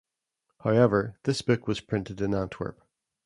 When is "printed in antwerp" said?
1.79-2.81